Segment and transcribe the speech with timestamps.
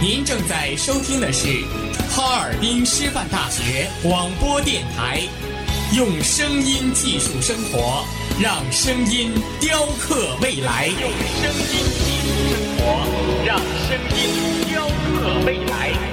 [0.00, 1.48] 您正在收听的是
[2.08, 5.20] 哈尔滨师范大学广播电台，
[5.92, 8.04] 用声音技术生活，
[8.40, 10.86] 让声音雕刻未来。
[10.86, 11.10] 用
[11.42, 12.84] 声音技术生活，
[13.44, 16.07] 让声音雕刻未来。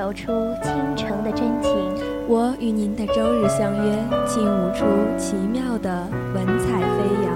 [0.00, 0.32] 走出
[0.62, 1.72] 倾城的真情，
[2.26, 6.04] 我与您的周日相约，轻舞出奇妙的
[6.34, 7.30] 文采飞扬。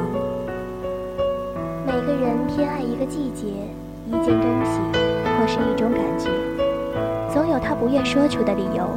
[1.87, 3.47] 每个人偏爱一个季节、
[4.09, 4.81] 一件东西，
[5.39, 6.31] 或是一种感觉，
[7.33, 8.89] 总有他不愿说出的理由。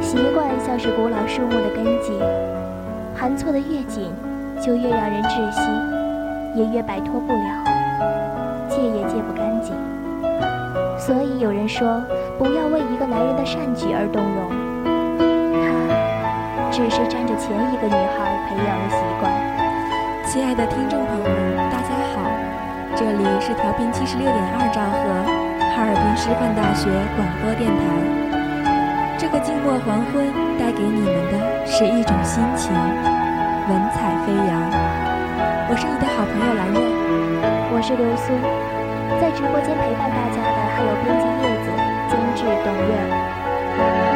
[0.00, 2.12] 习惯像是古老树木的根基，
[3.14, 4.10] 盘错的越紧，
[4.60, 5.60] 就越让人窒息，
[6.58, 7.59] 也越摆脱不了，
[11.00, 12.00] 所以有人说。
[12.40, 14.48] 不要为一个男人的善举而动容，
[15.60, 19.28] 他 只是沾着前一个女孩培养的习惯。
[20.24, 22.24] 亲爱的听众朋友们，大家好，
[22.96, 25.04] 这里是调频七十六点二兆赫，
[25.76, 27.84] 哈尔滨师范大学广播电台。
[29.20, 31.36] 这个静默黄昏带给你们的
[31.68, 32.72] 是一种心情，
[33.68, 34.56] 文采飞扬。
[35.68, 36.80] 我是你的好朋友兰若，
[37.76, 38.32] 我是刘苏，
[39.18, 41.80] 在直播间陪伴大家的还有编辑叶子。
[42.10, 44.09] 监制董月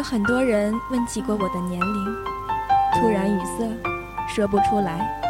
[0.00, 0.02] 有。
[0.02, 2.16] 很多人问起过我的年龄，
[2.94, 3.68] 突然语塞，
[4.26, 5.22] 说不出来。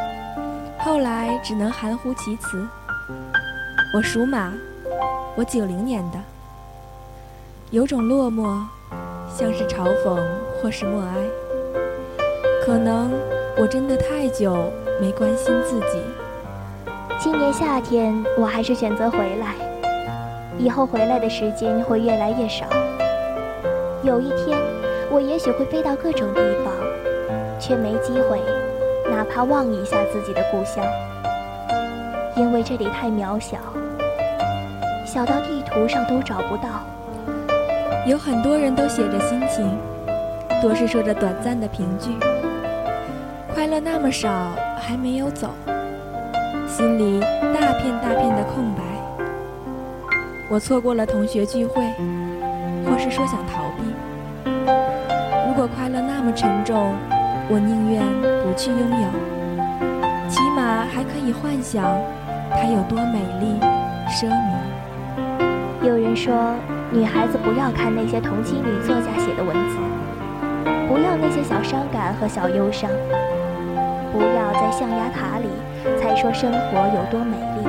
[0.79, 2.65] 后来只能含糊其辞。
[3.93, 4.53] 我属马，
[5.37, 6.19] 我九零年的。
[7.71, 8.63] 有种落寞，
[9.29, 10.17] 像是嘲讽
[10.63, 11.15] 或是默哀。
[12.65, 13.11] 可能
[13.59, 16.01] 我真的太久没关心自己。
[17.19, 19.55] 今年夏天我还是选择回来，
[20.59, 22.65] 以后回来的时间会越来越少。
[24.03, 24.59] 有一天，
[25.21, 26.73] 我也许会飞到各种地方，
[27.61, 28.41] 却没机会，
[29.11, 30.83] 哪怕望一下自己的故乡，
[32.35, 33.59] 因为这里太渺小，
[35.05, 36.87] 小到地图上都找不到。
[38.07, 39.79] 有很多人都写着心情，
[40.63, 42.13] 多是说着短暂的凭据。
[43.53, 44.31] 快乐那么少，
[44.79, 45.51] 还没有走，
[46.67, 48.83] 心里大片大片的空白。
[50.49, 51.83] 我错过了同学聚会，
[52.87, 53.70] 或是说想逃。
[55.51, 56.95] 如果快乐那么沉重，
[57.49, 58.01] 我宁愿
[58.41, 61.83] 不去拥有，起码还可以幻想
[62.53, 63.59] 它有多美丽、
[64.07, 65.85] 奢靡。
[65.85, 66.55] 有人说，
[66.93, 69.77] 女孩子不要看那些同期女作家写的文字，
[70.87, 72.89] 不要那些小伤感和小忧伤，
[74.13, 75.51] 不要在象牙塔里
[76.01, 77.67] 才说生活有多美丽，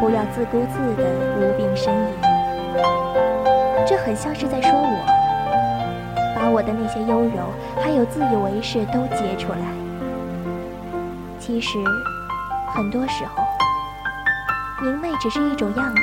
[0.00, 1.04] 不要自顾自的
[1.36, 2.74] 无病呻吟。
[3.86, 5.19] 这很像是在说我，
[6.52, 7.52] 我的那些优柔
[7.82, 9.58] 还有自以为是都揭出来。
[11.38, 11.78] 其实，
[12.74, 13.42] 很多时候，
[14.82, 16.00] 明媚只是一种样子。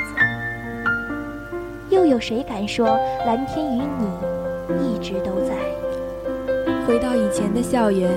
[1.90, 3.82] 又有谁敢说蓝天与
[4.68, 5.54] 你一直都在？
[6.86, 8.10] 回到以前的校园，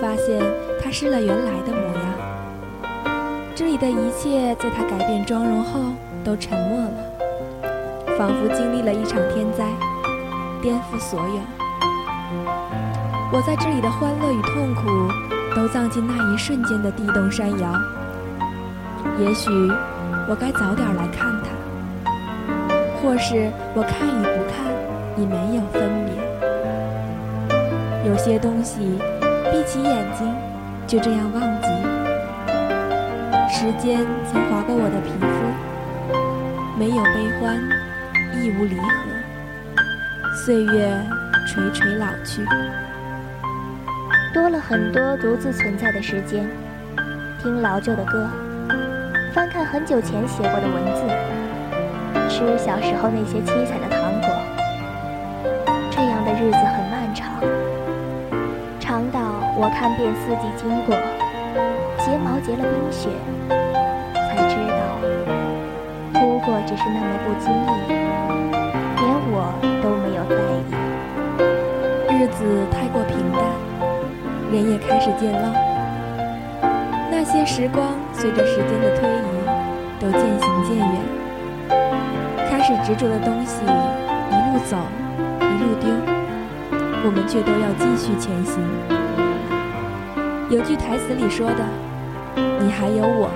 [0.00, 0.40] 发现
[0.82, 2.04] 他失了原来的模样。
[3.54, 5.80] 这里的一切在他改变妆容后
[6.24, 9.64] 都沉默了，仿佛经历了一场天灾，
[10.62, 11.59] 颠覆所有。
[13.32, 14.82] 我在这里的欢乐与痛苦，
[15.54, 17.72] 都葬进那一瞬间的地动山摇。
[19.18, 19.48] 也许
[20.28, 21.50] 我该早点来看他。
[23.00, 24.66] 或是我看与不看，
[25.16, 26.12] 已没有分别。
[28.10, 28.98] 有些东西，
[29.52, 30.34] 闭起眼睛，
[30.88, 31.68] 就这样忘记。
[33.48, 35.32] 时间曾划过我的皮肤，
[36.76, 37.62] 没有悲欢，
[38.42, 38.84] 亦无离合。
[40.44, 41.00] 岁月
[41.46, 42.44] 垂垂老去，
[44.32, 46.48] 多了很多独自存在的时间，
[47.42, 48.30] 听老旧的歌，
[49.34, 51.02] 翻看很久前写过的文字。
[52.28, 54.30] 吃小时候那些七彩的糖果，
[55.90, 57.42] 这样的日子很漫长，
[58.78, 59.20] 长到
[59.58, 60.94] 我看遍四季经过，
[61.98, 63.10] 睫毛结了冰雪，
[64.14, 64.78] 才知道，
[66.12, 67.90] 不过只是那么不经意，
[68.94, 69.50] 连我
[69.82, 70.70] 都没有在意。
[72.12, 72.38] 日子
[72.70, 72.79] 太，
[74.52, 75.52] 人也开始渐老，
[77.08, 79.22] 那些时光随着时间的推移，
[80.00, 80.88] 都渐行渐远。
[82.50, 84.76] 开始执着的东西，一路走，
[85.40, 85.88] 一路丢，
[87.04, 88.60] 我们却都要继续前行。
[90.50, 91.64] 有句台词里说的
[92.58, 93.30] ：“你还有我，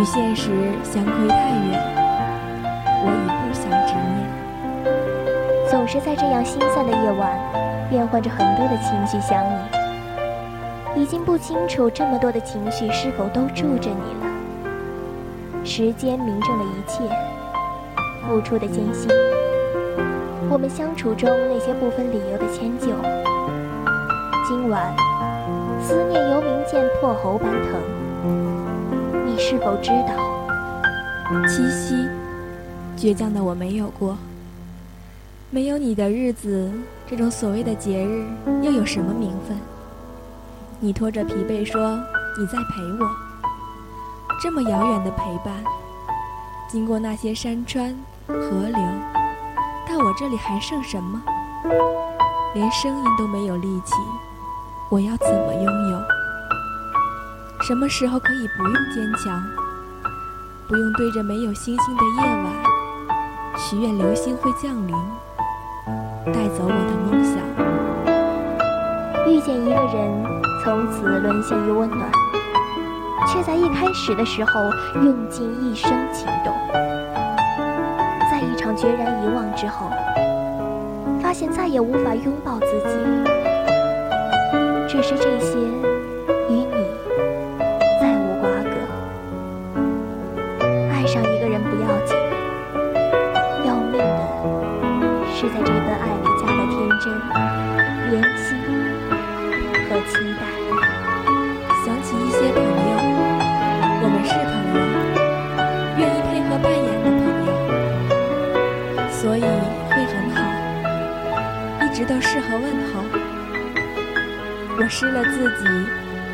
[0.00, 0.50] 与现实
[0.82, 1.78] 相窥太远，
[3.04, 4.24] 我已不想执念。”
[5.70, 7.38] 总是在这样心散的夜晚，
[7.90, 9.44] 变换着很多的情绪想
[10.94, 15.64] 你，已经不清楚这么多的情绪是否都住着你了。
[15.64, 17.02] 时间明证了一切。
[18.26, 19.10] 付出的艰辛，
[20.48, 22.86] 我们相处中那些不分理由的迁就。
[24.48, 24.96] 今晚，
[25.78, 27.78] 思念犹明剑破喉般疼。
[29.26, 30.14] 你是否知道？
[31.46, 32.08] 七夕，
[32.96, 34.16] 倔强的我没有过。
[35.54, 36.68] 没有你的日子，
[37.06, 38.26] 这种所谓的节日
[38.60, 39.56] 又有什么名分？
[40.80, 41.96] 你拖着疲惫说
[42.36, 43.08] 你在陪我，
[44.42, 45.54] 这么遥远的陪伴，
[46.68, 47.96] 经过那些山川。
[48.26, 48.82] 河流，
[49.86, 51.22] 到我这里还剩什么？
[52.52, 53.92] 连声音都没有力气，
[54.88, 56.00] 我要怎么拥有？
[57.62, 59.40] 什么时候可以不用坚强？
[60.66, 62.52] 不用对着没有星星的夜晚，
[63.56, 64.96] 许愿流星会降临，
[66.26, 67.36] 带走我的梦想。
[69.26, 70.24] 遇见一个人，
[70.62, 72.10] 从此沦陷于温暖，
[73.28, 74.60] 却在一开始的时候
[75.02, 76.54] 用尽一生情动。
[78.30, 79.90] 在一场决然遗忘之后，
[81.22, 82.96] 发现再也无法拥抱自己。
[84.88, 85.58] 只是这些
[86.48, 86.86] 与你
[88.00, 88.70] 再无瓜葛。
[90.92, 92.16] 爱上一个人不要紧，
[93.66, 94.20] 要命的
[95.34, 96.13] 是在这份爱
[114.96, 115.64] 失了自己，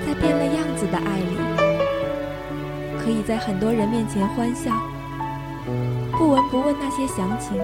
[0.06, 1.38] 在变了样子的爱里，
[3.02, 4.70] 可以在很多人面前欢笑，
[6.12, 7.58] 不闻不问那些详情，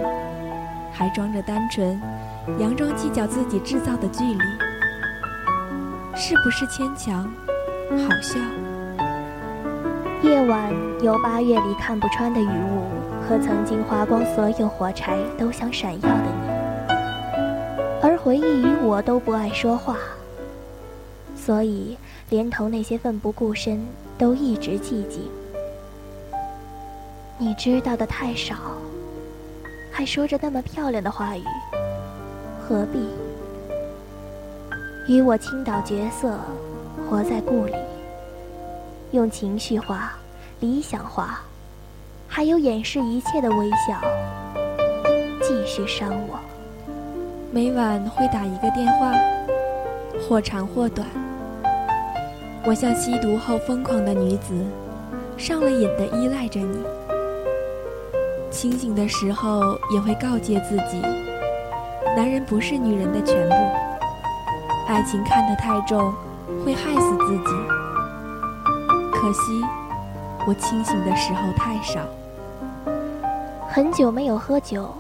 [0.91, 2.01] 还装着单纯，
[2.59, 4.41] 佯装计较自己制造的距离，
[6.15, 7.31] 是不是牵强？
[7.91, 8.41] 好笑。
[10.23, 10.73] 夜晚
[11.03, 12.87] 有八月里看不穿的雨雾。
[13.29, 16.49] 和曾经花光所有火柴都想闪耀的你，
[18.01, 19.97] 而回忆与我都不爱说话，
[21.47, 21.97] 所以
[22.29, 23.87] 连同那些奋不顾身
[24.19, 25.31] 都一直寂静。
[27.39, 28.57] 你知道的太少，
[29.93, 31.45] 还说着那么漂亮的话语，
[32.61, 32.99] 何必？
[35.07, 36.37] 与我倾倒角色，
[37.09, 37.75] 活在故里，
[39.13, 40.15] 用情绪化、
[40.59, 41.43] 理想化。
[42.27, 44.01] 还有掩饰一切的微笑，
[45.41, 46.41] 继续伤我。
[47.53, 49.15] 每晚会打一个电话，
[50.29, 51.07] 或长或短。
[52.67, 54.53] 我像吸毒后疯狂的女子，
[55.37, 56.79] 上了瘾的依赖着你。
[58.51, 61.01] 清醒的时候也会告诫自己，
[62.17, 63.55] 男人不是女人的全部。
[64.89, 66.13] 爱情看得太重，
[66.65, 67.55] 会害死自己。
[69.13, 69.63] 可惜，
[70.49, 72.01] 我清醒的时候太少。
[73.69, 74.93] 很久没有喝酒，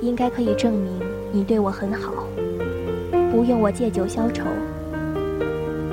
[0.00, 0.98] 应该可以证明
[1.32, 2.24] 你对我很好。
[3.30, 4.44] 不用我借酒消愁，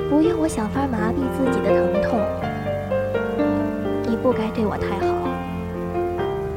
[0.08, 2.20] 不用我想法麻痹自己的疼痛。
[4.08, 5.06] 你不该对我太好，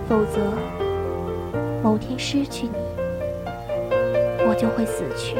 [0.07, 0.39] 否则
[1.83, 2.73] 某天失去你，
[4.47, 5.35] 我就会死去，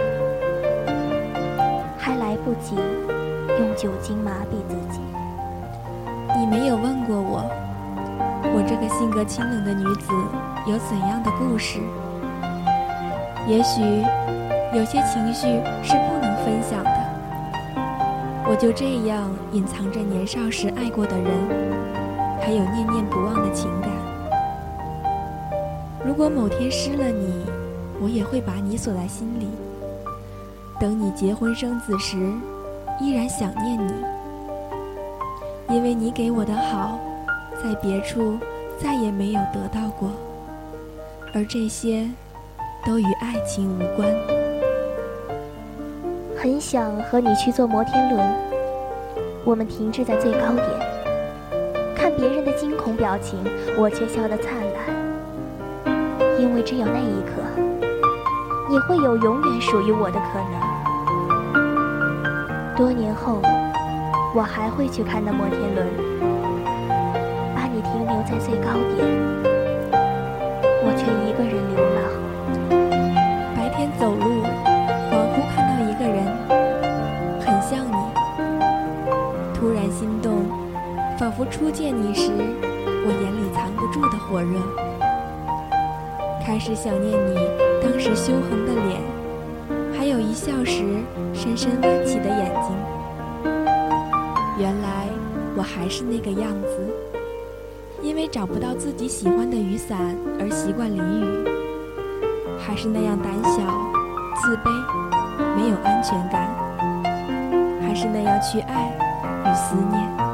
[1.98, 2.76] 还来不及
[3.60, 5.00] 用酒精麻痹自己。
[6.38, 7.50] 你没有问过我。
[8.52, 10.12] 我这个性格清冷的女子
[10.66, 11.80] 有怎样的故事？
[13.48, 13.82] 也许
[14.74, 16.99] 有些情绪是不能分享的。
[18.50, 21.32] 我就这样隐藏着年少时爱过的人，
[22.42, 23.92] 还有念念不忘的情感。
[26.04, 27.46] 如果某天失了你，
[28.02, 29.48] 我也会把你锁在心里，
[30.80, 32.18] 等你结婚生子时，
[33.00, 33.94] 依然想念你，
[35.76, 37.00] 因为你给我的好。
[37.62, 38.38] 在别处
[38.82, 40.10] 再也没有得到过，
[41.36, 42.10] 而这些
[42.86, 44.39] 都与爱情无关。
[46.42, 48.26] 很想和你去坐摩天轮，
[49.44, 50.66] 我们停滞在最高点，
[51.94, 53.38] 看别人的惊恐表情，
[53.78, 55.92] 我却笑得灿烂，
[56.40, 57.42] 因为只有那一刻，
[58.70, 60.62] 你会有永远属于我的可能。
[62.74, 63.42] 多年后，
[64.34, 65.86] 我还会去看那摩天轮。
[67.54, 69.06] 把你停留在最高点，
[81.60, 84.58] 初见你时，我眼里藏不住的火热。
[86.42, 87.36] 开始想念你
[87.84, 89.02] 当时羞红的脸，
[89.92, 90.86] 还有一笑时
[91.34, 92.74] 深深弯起的眼睛。
[94.58, 95.10] 原来
[95.54, 96.96] 我还是那个样子。
[98.02, 101.50] 因为找不到自己喜欢的雨伞而习惯淋雨，
[102.58, 103.60] 还是那样胆小、
[104.42, 104.70] 自卑、
[105.58, 106.48] 没有安全感，
[107.82, 108.98] 还是那样去爱
[109.44, 110.29] 与思念。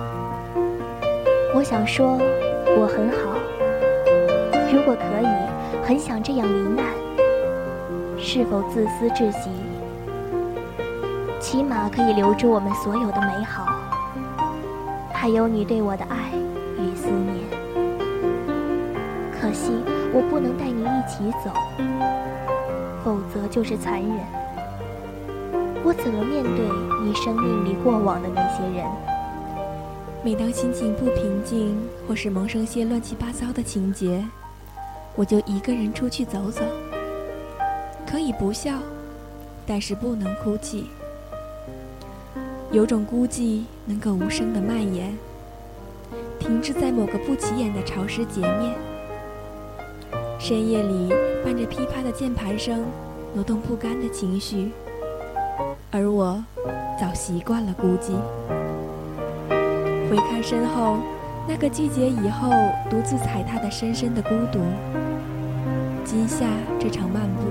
[1.56, 2.18] 我想说，
[2.78, 3.40] 我很好。
[4.74, 6.86] 如果可以，很想这样罹难。
[8.20, 9.50] 是否自私至极？
[11.40, 13.68] 起码可以留住我们所有的美好，
[15.14, 16.34] 还有你对我的爱
[16.78, 17.46] 与思念。
[19.40, 19.72] 可惜
[20.14, 21.52] 我不能带你一起走，
[23.02, 24.12] 否则就是残忍。
[25.86, 26.66] 我怎么面对
[27.02, 28.86] 你生命里过往的那些人？
[30.26, 31.78] 每当心情不平静，
[32.08, 34.26] 或是萌生些乱七八糟的情节，
[35.16, 36.64] 我就一个人出去走走。
[38.08, 38.80] 可以不笑，
[39.68, 40.88] 但是不能哭泣。
[42.72, 45.16] 有种孤寂能够无声的蔓延，
[46.40, 48.74] 停滞在某个不起眼的潮湿截面。
[50.40, 51.14] 深夜里
[51.44, 52.84] 伴着噼啪的键盘声，
[53.36, 54.72] 挪动不甘的情绪，
[55.92, 56.44] 而我
[57.00, 58.16] 早习惯了孤寂。
[60.10, 61.00] 回看身后
[61.48, 62.52] 那个季节以后
[62.90, 64.60] 独自踩踏的深深的孤独，
[66.04, 66.46] 今夏
[66.80, 67.42] 这场漫步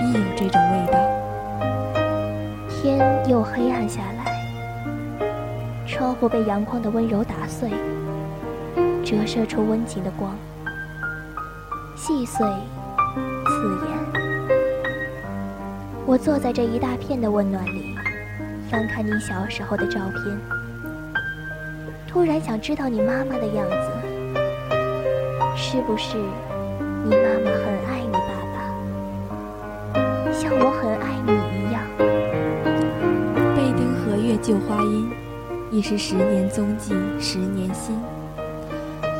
[0.00, 0.98] 亦有这种味道。
[2.68, 5.24] 天又黑暗下来，
[5.86, 7.70] 窗户被阳光的温柔打碎，
[9.04, 10.36] 折射出温情的光。
[11.96, 13.98] 细碎，刺眼。
[16.06, 17.96] 我坐在这一大片的温暖里，
[18.70, 20.38] 翻看你小时候的照片，
[22.08, 23.92] 突然想知道你妈妈的样子，
[25.54, 26.16] 是不是
[27.04, 28.18] 你妈妈很爱你爸
[29.92, 31.84] 爸，像我很爱你一样？
[33.54, 35.12] 背灯和月旧花阴，
[35.70, 38.00] 已是十年踪迹十年心，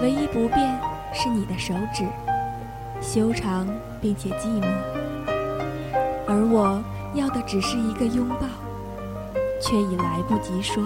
[0.00, 0.80] 唯一不变
[1.12, 2.04] 是你的手指。
[3.00, 3.68] 修长
[4.00, 4.66] 并且寂寞，
[6.26, 6.82] 而我
[7.14, 8.46] 要的只是一个拥抱，
[9.60, 10.82] 却已来不及说。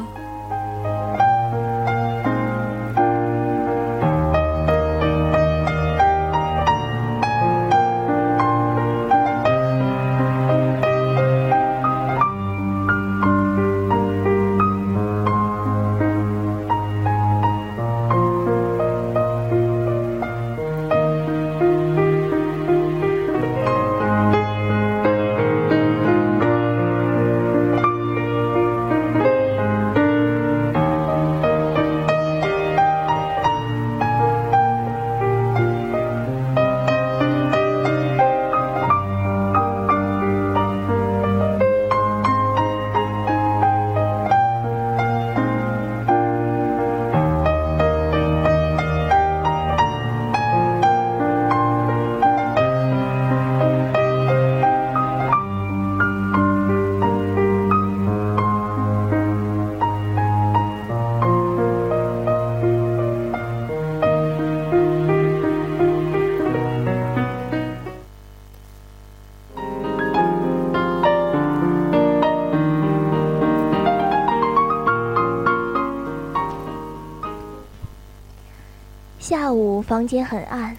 [79.83, 80.77] 房间很暗，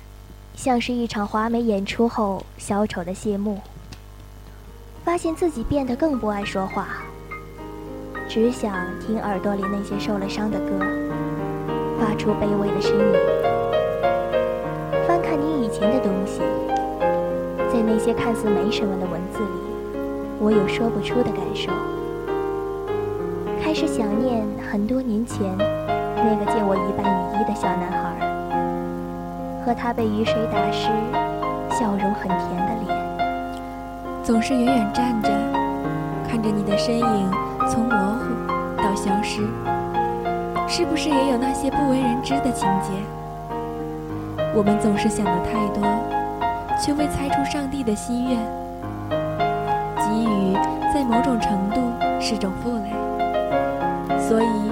[0.55, 3.60] 像是一场华美演出后小丑的谢幕。
[5.03, 6.88] 发现自己变得更不爱说话，
[8.29, 8.74] 只想
[9.05, 10.79] 听耳朵里那些受了伤的歌，
[12.00, 13.13] 发出卑微的呻吟。
[15.05, 16.39] 翻看你以前的东西，
[17.72, 20.00] 在那些看似没什么的文字里，
[20.39, 21.69] 我有说不出的感受。
[23.62, 28.02] 开始想念很多年前那个借我一半雨衣的小男孩，
[29.65, 30.89] 和他被雨水打湿、
[31.70, 34.24] 笑容很甜的脸。
[34.24, 35.29] 总是远远站着，
[36.29, 37.32] 看着你的身影
[37.70, 38.34] 从模糊
[38.77, 39.41] 到消失，
[40.67, 42.91] 是不是也有那些不为人知的情节？
[44.55, 45.84] 我们总是想的太多，
[46.79, 48.39] 却未猜出上帝的心愿。
[49.98, 50.53] 给予
[50.93, 51.82] 在某种程度
[52.20, 52.93] 是种负累，
[54.20, 54.72] 所以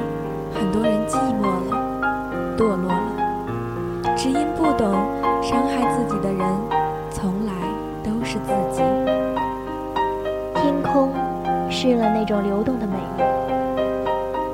[0.53, 3.10] 很多人寂寞了，堕落了，
[4.81, 4.89] 懂
[5.43, 6.39] 伤害自己的人，
[7.11, 7.53] 从来
[8.03, 8.81] 都是自己。
[10.55, 11.13] 天空
[11.69, 13.23] 失了那种流动的美丽，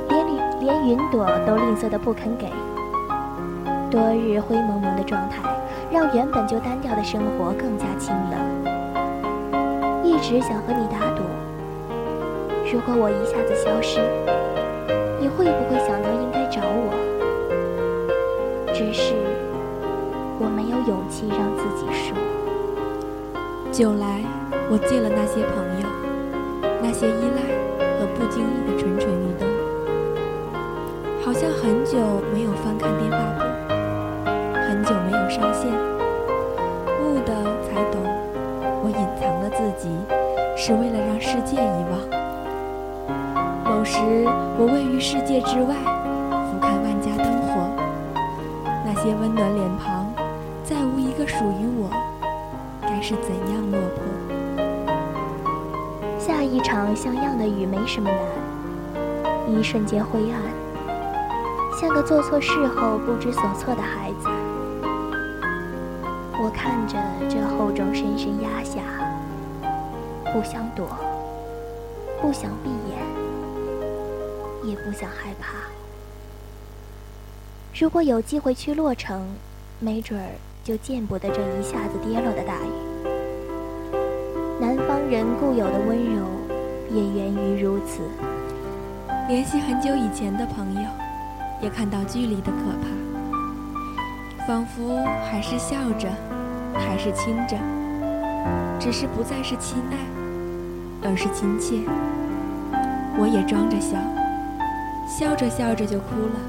[0.09, 0.27] 连
[0.59, 2.49] 连云朵都吝啬的不肯给。
[3.89, 5.37] 多日灰蒙蒙的状态，
[5.89, 8.37] 让原本就单调的生活更加清冷。
[10.03, 11.23] 一直想和你打赌，
[12.69, 14.01] 如果我一下子消失，
[15.21, 16.91] 你会不会想到应该找我？
[18.73, 19.13] 只是
[20.87, 22.15] 勇气让自己说。
[23.71, 24.23] 久来，
[24.71, 25.87] 我戒了那些朋友。
[26.81, 27.41] 那些依赖
[27.99, 29.45] 和不经意的蠢蠢欲动，
[31.25, 31.97] 好像很久
[32.31, 33.43] 没有翻看电话簿，
[34.55, 35.69] 很久没有上线，
[37.03, 37.33] 悟的
[37.65, 37.99] 才懂，
[38.81, 39.89] 我隐藏了自己，
[40.55, 41.99] 是为了让世界遗忘。
[43.65, 43.99] 某时，
[44.57, 45.75] 我位于世界之外，
[46.31, 47.67] 俯瞰万家灯火，
[48.85, 50.06] 那些温暖脸庞，
[56.97, 60.41] 像样的雨没什么难，一瞬间灰暗，
[61.79, 64.27] 像个做错事后不知所措的孩子。
[66.41, 66.97] 我看着
[67.29, 68.81] 这厚重深深压下，
[70.33, 70.87] 不想躲，
[72.19, 72.97] 不想闭眼，
[74.63, 75.53] 也不想害怕。
[77.79, 79.23] 如果有机会去洛城，
[79.79, 80.29] 没准儿
[80.63, 82.71] 就见不得这一下子跌落的大雨。
[84.59, 86.25] 南方人固有的温柔，
[86.89, 88.01] 也源于如此。
[89.27, 90.81] 联系很久以前的朋友，
[91.61, 92.87] 也看到距离的可怕。
[94.47, 96.07] 仿佛还是笑着，
[96.73, 97.57] 还是亲着，
[98.79, 99.97] 只是不再是亲爱，
[101.09, 101.79] 而是亲切。
[103.19, 103.97] 我也装着笑，
[105.05, 106.39] 笑着笑着就哭了。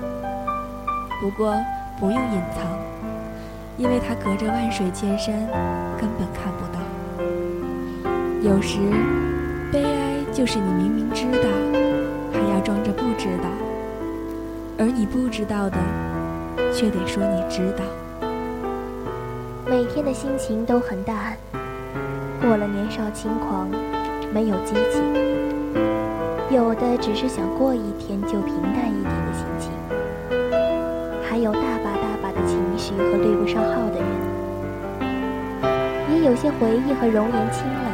[1.21, 1.57] 不过
[1.99, 2.65] 不用隐藏，
[3.77, 5.35] 因为他隔着万水千山，
[5.99, 6.79] 根本看不到。
[8.41, 8.79] 有时，
[9.73, 10.08] 悲哀
[10.39, 11.49] 就是你明明知道，
[12.33, 13.49] 还要装着不知道，
[14.79, 15.77] 而你不知道的，
[16.73, 17.83] 却得说你知道。
[19.67, 21.37] 每天的心情都很淡，
[22.41, 23.69] 过了年少轻狂，
[24.33, 25.03] 没有激情，
[26.53, 29.73] 有的只是想过一天就平淡一点的心情，
[31.29, 34.07] 还有大把大把的情绪和对不上号的人，
[36.15, 37.88] 也有些回忆和容颜清冷。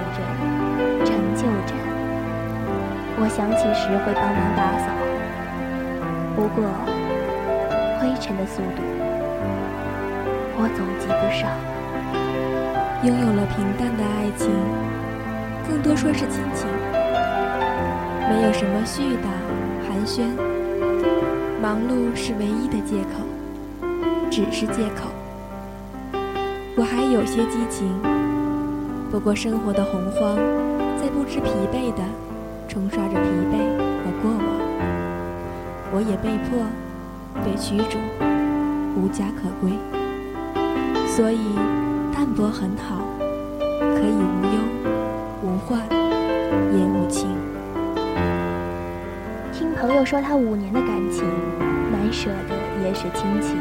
[3.25, 4.93] 我想起时会帮忙打扫，
[6.37, 6.69] 不过
[7.99, 8.85] 灰尘的速度
[10.59, 11.49] 我总及不上。
[13.03, 14.53] 拥有了平淡的爱情，
[15.67, 16.69] 更多说是亲情，
[18.29, 19.27] 没有什么絮叨
[19.89, 20.29] 寒暄，
[21.63, 23.25] 忙碌是唯一的借口，
[24.31, 25.09] 只是借口。
[26.77, 27.89] 我还有些激情，
[29.11, 30.37] 不过生活的洪荒，
[31.01, 32.03] 在不知疲惫的。
[32.69, 33.59] 冲刷着疲惫
[34.03, 34.47] 和过往，
[35.93, 36.67] 我也被迫
[37.45, 37.99] 被驱逐，
[39.01, 39.71] 无家可归。
[41.07, 41.39] 所以
[42.13, 43.05] 淡泊很好，
[43.61, 44.59] 可以无忧
[45.43, 45.79] 无患
[46.73, 47.29] 也无情。
[49.53, 51.25] 听朋友说他五年的感情，
[51.93, 53.57] 难舍的也是亲情。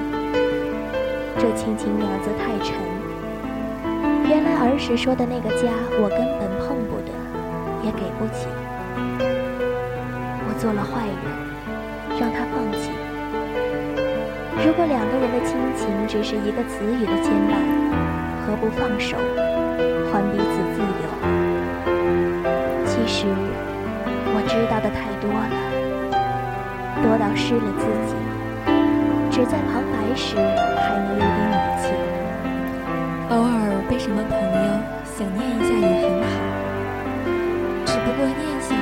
[1.37, 2.73] 这亲情两字太沉。
[4.27, 5.69] 原来儿时说的那个家，
[6.01, 7.11] 我根本碰不得，
[7.85, 8.47] 也给不起。
[10.63, 11.17] 做了坏人，
[12.17, 12.89] 让他放弃。
[14.65, 17.59] 如果两个人的亲情只是一个词语的牵绊，
[18.47, 19.17] 何不放手，
[20.09, 21.05] 还彼此自由？
[22.85, 23.27] 其实
[24.31, 25.51] 我知道的太多了，
[27.03, 28.15] 多到失了自己，
[29.29, 30.37] 只在旁白时
[30.79, 31.91] 还能有点语气。
[33.31, 36.31] 偶尔被什么朋友想念一下也很好，
[37.83, 38.79] 只不过念想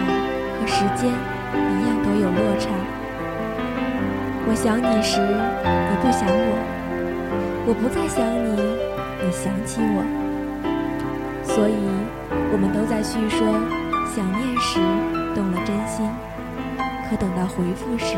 [0.59, 1.09] 和时间
[1.53, 2.69] 一样都有落差。
[4.47, 6.55] 我想你时，你不想我；
[7.67, 8.51] 我不再想你，
[9.23, 10.03] 你想起我。
[11.43, 11.75] 所以，
[12.51, 13.39] 我们都在叙说
[14.13, 14.79] 想念时
[15.35, 16.09] 动了真心，
[17.09, 18.15] 可等到回复时，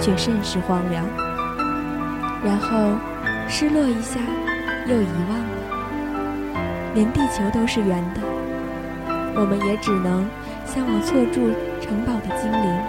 [0.00, 1.04] 却甚是荒凉。
[2.44, 2.98] 然后，
[3.48, 4.20] 失落一下，
[4.86, 5.44] 又遗忘了。
[6.94, 8.20] 连地球都是圆的，
[9.34, 10.28] 我们也只能
[10.66, 11.50] 像往错住
[11.84, 12.80] 城堡的精灵，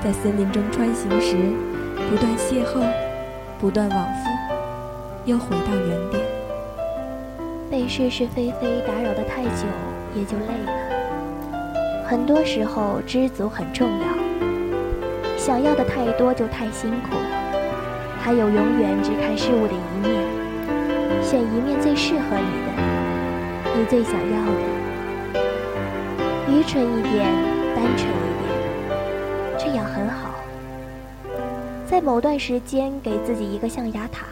[0.00, 1.34] 在森林中穿行时，
[2.08, 2.86] 不断邂逅，
[3.58, 4.30] 不断往复，
[5.24, 6.22] 又回到原点。
[7.68, 9.66] 被是是非非打扰的太久，
[10.14, 10.70] 也就累了。
[12.06, 14.06] 很多时候，知足很重要。
[15.36, 17.16] 想要的太多，就太辛苦。
[18.20, 20.14] 还有永远只看事物的一面，
[21.20, 22.70] 选一面最适合你的，
[23.76, 24.60] 你最想要的。
[26.48, 27.26] 愚蠢一点，
[27.74, 30.34] 单纯一点，这样很好。
[31.86, 34.26] 在某段时间给自己一个象牙塔，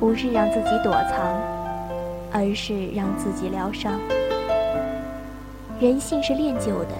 [0.00, 1.40] 不是让自己躲藏，
[2.32, 4.00] 而是让自己疗伤。
[5.80, 6.94] 人性是练就的，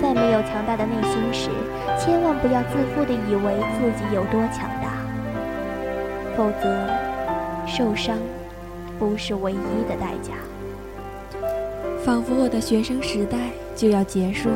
[0.00, 1.50] 在没有强大的内心时。
[1.98, 4.88] 千万不要自负地以为自己有多强大，
[6.36, 6.74] 否则
[7.66, 8.16] 受伤
[8.98, 10.32] 不是唯一的代价。
[12.04, 13.38] 仿佛我的学生时代
[13.76, 14.48] 就要结束，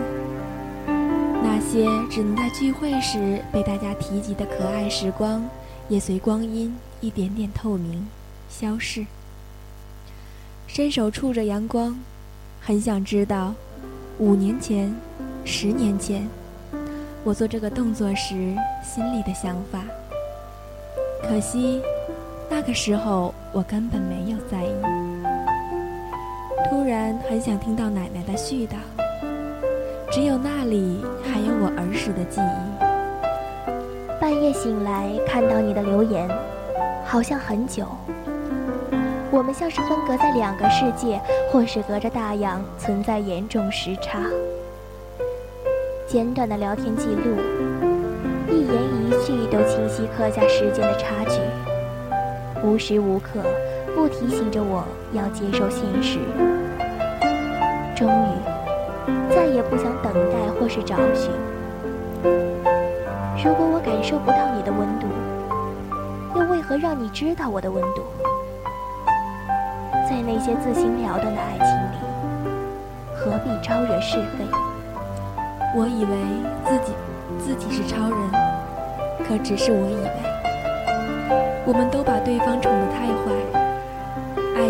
[0.86, 5.48] 那些只能在聚会时被大家提及的可爱时光，
[5.88, 8.04] 也随光阴一点点透明、
[8.48, 9.06] 消逝。
[10.66, 11.96] 伸手触着阳光，
[12.60, 13.54] 很想知道，
[14.18, 14.92] 五年前、
[15.44, 16.26] 十年前。
[17.22, 18.34] 我做这个动作时
[18.82, 19.84] 心里的想法，
[21.22, 21.80] 可惜
[22.50, 24.95] 那个时候我根本没有在意。
[26.68, 28.74] 突然很想听到奶奶的絮叨，
[30.10, 34.20] 只有那里还有我儿时的记忆。
[34.20, 36.28] 半夜醒来看到你的留言，
[37.04, 37.86] 好像很久。
[39.30, 41.20] 我们像是分隔在两个世界，
[41.52, 44.20] 或是隔着大洋，存在严重时差。
[46.08, 47.36] 简短的聊天记录，
[48.48, 48.74] 一言
[49.04, 51.38] 一句都清晰刻下时间的差距，
[52.66, 53.40] 无时无刻
[53.96, 56.18] 不提醒着我要接受现实。
[57.96, 61.30] 终于，再也不想等待或是找寻。
[63.42, 65.06] 如果我感受不到你的温度，
[66.38, 68.02] 又为何让你知道我的温度？
[70.06, 71.96] 在那些自行了断的爱情里，
[73.14, 74.44] 何必招惹是非？
[75.74, 76.12] 我以为
[76.68, 76.92] 自己
[77.38, 78.18] 自己是超人，
[79.26, 80.10] 可只是我以为。
[81.64, 83.32] 我们都把对方宠得太坏，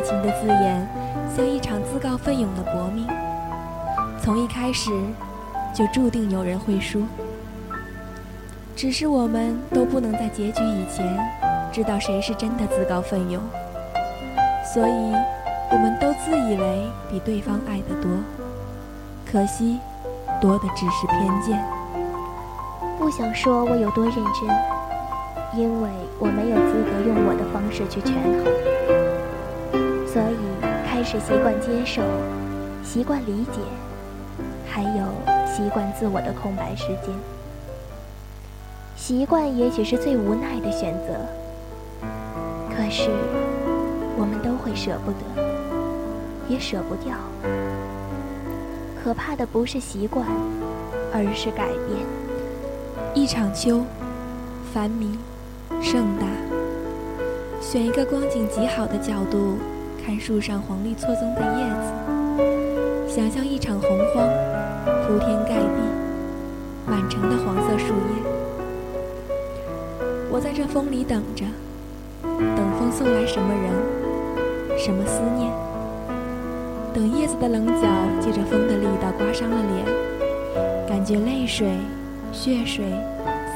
[0.07, 0.89] 情的字眼
[1.35, 3.09] 像一场自告奋勇的搏命，
[4.23, 4.91] 从一开始
[5.75, 7.03] 就注定有人会输。
[8.77, 11.19] 只是我们都不能在结局以前
[11.73, 13.43] 知道谁是真的自告奋勇，
[14.73, 15.13] 所以
[15.73, 18.11] 我们都自以为比对方爱得多，
[19.29, 19.81] 可惜。
[20.39, 21.59] 多的只是偏见。
[22.99, 25.89] 不想说我有多认真，因为
[26.19, 28.76] 我没有资格用我的方式去权衡。
[31.09, 32.03] 是习惯接受，
[32.83, 33.61] 习惯理解，
[34.69, 35.05] 还有
[35.47, 37.15] 习惯自我的空白时间。
[38.97, 41.15] 习惯也许是最无奈的选择，
[42.75, 43.09] 可是
[44.19, 45.19] 我们都会舍不得，
[46.49, 47.15] 也舍不掉。
[49.01, 50.27] 可怕的不是习惯，
[51.15, 52.05] 而是改变。
[53.15, 53.85] 一场秋，
[54.75, 55.17] 繁迷，
[55.81, 56.27] 盛大。
[57.61, 59.57] 选一个光景极好的角度，
[60.07, 64.25] 看树上黄绿错综的叶子，想象一场洪荒，
[65.03, 65.81] 铺天盖地，
[66.87, 68.23] 满城的黄色树叶。
[70.31, 71.45] 我在这风里等着，
[72.23, 75.51] 等风送来什么人，什么思念。
[76.95, 77.89] 等叶子的棱角
[78.21, 81.67] 借着风的力道刮伤了脸，感觉泪水、
[82.31, 82.85] 血水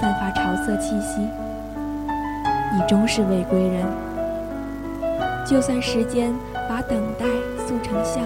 [0.00, 1.20] 散发潮色气息。
[2.74, 4.09] 你终是未归人。
[5.50, 6.32] 就算时间
[6.68, 7.26] 把等待
[7.66, 8.22] 塑成像，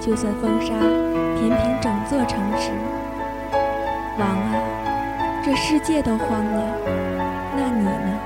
[0.00, 0.72] 就算风沙
[1.36, 2.70] 填平整座城池，
[4.18, 4.56] 王啊，
[5.44, 6.64] 这世界都慌了，
[7.54, 8.18] 那你呢？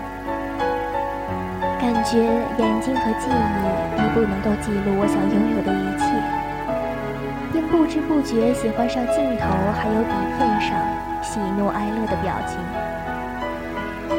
[1.81, 10.79] 感觉眼睛和记忆已不能够记录我想拥有的一切，因不知不觉喜欢上镜头还有底片上
[11.25, 12.57] 喜怒哀乐的表情。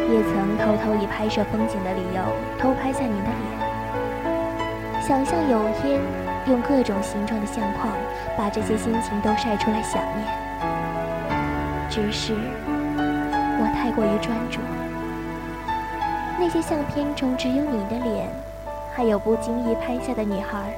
[0.09, 2.21] 也曾偷偷以拍摄风景的理由
[2.59, 3.56] 偷拍下您的脸，
[5.07, 6.01] 想象有天
[6.47, 7.87] 用各种形状的相框
[8.37, 10.27] 把这些心情都晒出来想念。
[11.89, 12.33] 只是
[13.57, 14.59] 我太过于专注，
[16.37, 18.29] 那些相片中只有你的脸，
[18.93, 20.73] 还有不经意拍下的女孩，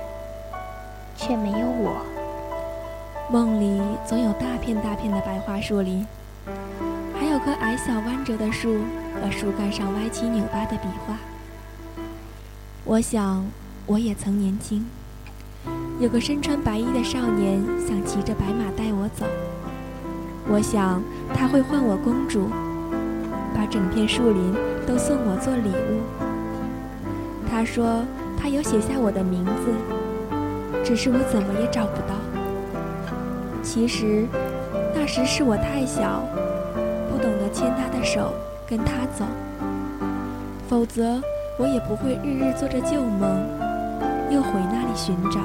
[1.15, 2.05] 却没有我。
[3.31, 6.05] 梦里总有大片大片的白桦树林，
[7.19, 8.83] 还有棵矮小弯折的树
[9.19, 11.15] 和树干上歪七扭八的笔画。
[12.85, 13.43] 我想，
[13.89, 14.85] 我也曾年轻，
[15.99, 19.25] 有个身穿白衣的少年想骑着白马带我走。
[20.47, 21.01] 我想
[21.33, 22.49] 他会唤我公主，
[23.51, 24.53] 把整片树林
[24.85, 26.03] 都送我做礼物。
[27.49, 28.05] 他说
[28.37, 29.73] 他有写下我的名字，
[30.85, 32.13] 只是我怎么也找不到。
[33.63, 34.27] 其实，
[34.93, 36.23] 那时是我太小，
[37.09, 38.35] 不懂得牵他的手
[38.67, 39.25] 跟他走。
[40.67, 41.19] 否则，
[41.57, 43.43] 我也不会日日做着旧梦，
[44.29, 45.39] 又回那里寻找，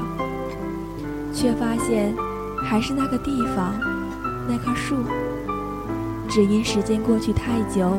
[1.33, 2.15] 却发现
[2.63, 3.75] 还是那个地方，
[4.49, 4.97] 那棵树。
[6.29, 7.99] 只因时间过去太久，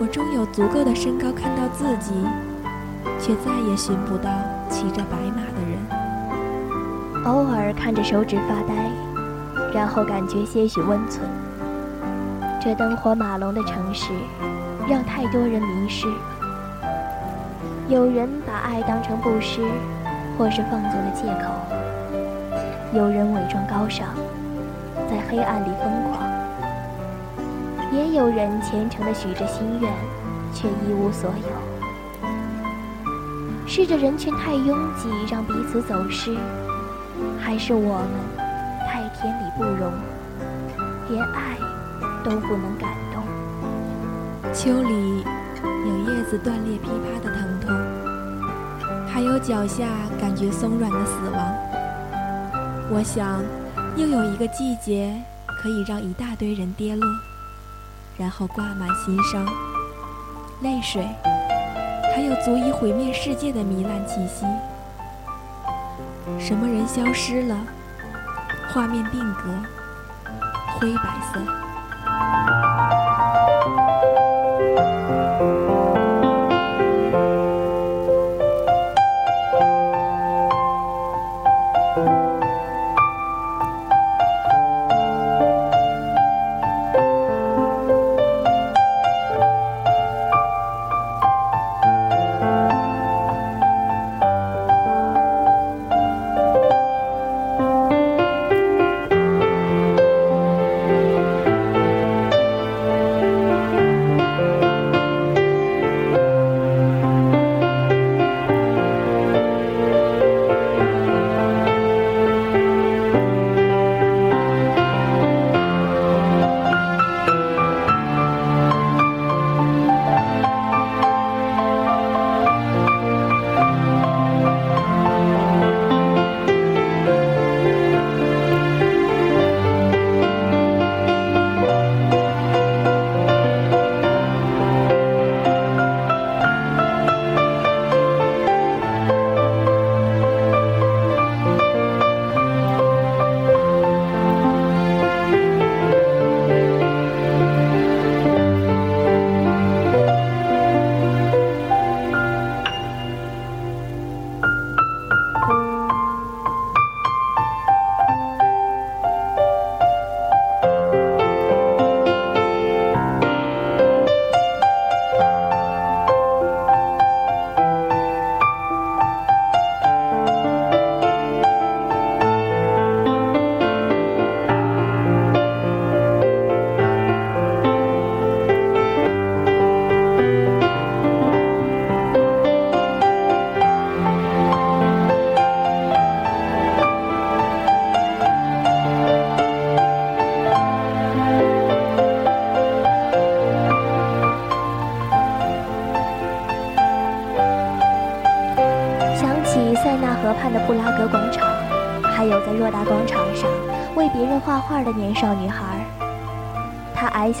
[0.00, 2.12] 我终有足够的身高看到自己，
[3.20, 4.30] 却再也寻不到
[4.68, 7.24] 骑着白马的人。
[7.24, 8.90] 偶尔看着手指发呆。
[9.74, 11.28] 然后感觉些许温存。
[12.62, 14.10] 这灯火马龙的城市，
[14.88, 16.06] 让太多人迷失。
[17.86, 19.60] 有人把爱当成布施，
[20.36, 21.50] 或是放纵的借口；
[22.92, 24.08] 有人伪装高尚，
[25.08, 26.28] 在黑暗里疯狂；
[27.92, 29.90] 也有人虔诚地许着心愿，
[30.52, 31.48] 却一无所有。
[33.66, 36.36] 是这人群太拥挤，让彼此走失，
[37.38, 38.10] 还是我们
[38.86, 39.06] 太？
[39.18, 39.90] 天理不容，
[41.08, 41.56] 连爱
[42.22, 43.24] 都不能感动。
[44.52, 45.24] 秋里
[45.86, 47.45] 有叶子断裂噼啪的疼，
[49.16, 49.86] 还有脚下
[50.20, 51.54] 感觉松软的死亡。
[52.90, 53.42] 我想，
[53.96, 55.10] 又有一个季节
[55.46, 57.08] 可以让一大堆人跌落，
[58.18, 59.42] 然后挂满心伤、
[60.60, 61.08] 泪水，
[62.14, 64.44] 还有足以毁灭世界的糜烂气息。
[66.38, 67.56] 什么人消失了？
[68.68, 69.44] 画面定格，
[70.78, 72.65] 灰白色。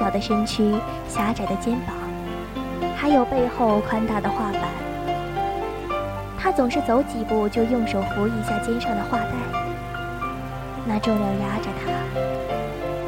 [0.06, 0.72] 小的身躯、
[1.08, 1.92] 狭窄的肩膀，
[2.94, 4.62] 还有背后宽大的画板。
[6.38, 9.32] 他总是走几步就用手扶一下肩上的画带，
[10.86, 11.90] 那重量压着他，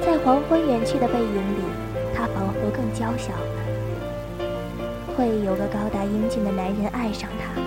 [0.04, 1.62] 在黄昏远去的背影里，
[2.16, 4.44] 他仿佛更娇小了。
[5.16, 7.62] 会有个高大英俊的男人爱上他。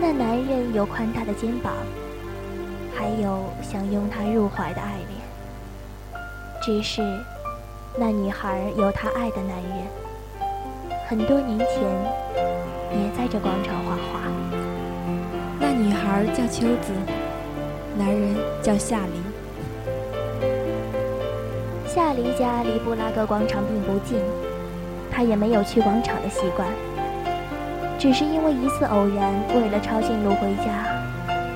[0.00, 1.72] 那男人有宽大的肩膀，
[2.94, 5.08] 还有想拥她入怀的爱恋。
[6.62, 7.02] 只是，
[8.00, 9.86] 那女孩有她爱的男人，
[11.06, 11.68] 很多年前
[12.92, 14.22] 也在这广场画画。
[15.60, 16.94] 那女孩叫秋子，
[17.98, 19.20] 男人叫夏黎。
[21.86, 24.18] 夏黎家离布拉格广场并不近，
[25.12, 26.66] 他也没有去广场的习惯。
[27.98, 30.86] 只是因为一次偶然，为了抄近路回家，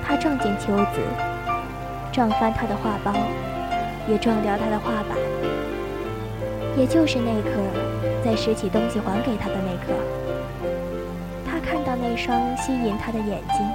[0.05, 1.01] 他撞见秋子，
[2.11, 3.11] 撞翻他的画包，
[4.07, 5.14] 也撞掉他的画板。
[6.77, 7.49] 也就是那刻，
[8.23, 9.93] 在拾起东西还给他的那刻，
[11.45, 13.65] 他看到那双吸引他的眼睛，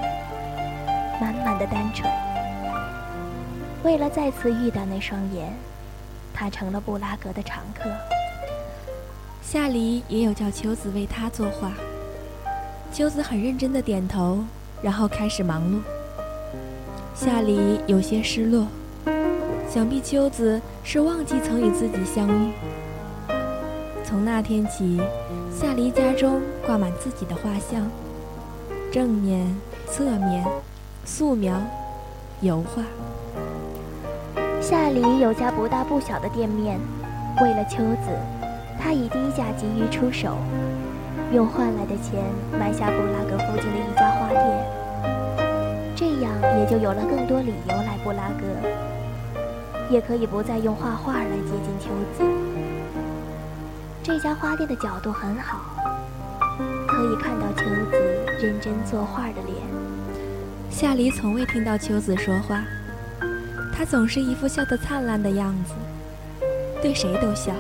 [1.20, 2.10] 满满的单纯。
[3.82, 5.52] 为了再次遇到那双眼。
[6.32, 7.90] 他成了布拉格的常客。
[9.42, 11.72] 夏黎也有叫秋子为他作画。
[12.90, 14.42] 秋子很认真的点头，
[14.80, 15.80] 然后开始忙碌。
[17.14, 18.66] 夏黎有些失落，
[19.68, 22.52] 想必秋子是忘记曾与自己相遇。
[24.10, 25.00] 从那天起，
[25.54, 27.88] 夏黎家中挂满自己的画像，
[28.90, 29.46] 正面、
[29.86, 30.44] 侧面、
[31.04, 31.54] 素描、
[32.40, 32.82] 油画。
[34.60, 36.80] 夏黎有家不大不小的店面，
[37.40, 38.10] 为了秋子，
[38.80, 40.38] 他以低价急于出手，
[41.32, 42.20] 用换来的钱
[42.58, 44.42] 买下布拉格附近的一家花店，
[45.94, 49.38] 这样也就有了更多理由来布拉格，
[49.88, 52.39] 也可以不再用画画来接近秋子。
[54.12, 55.60] 这家花店的角度很好，
[56.88, 57.96] 可以看到秋子
[58.42, 59.56] 认真作画的脸。
[60.68, 62.64] 夏黎从未听到秋子说话。
[63.72, 65.74] 她总是一副笑得灿烂的样子，
[66.82, 67.52] 对谁都笑。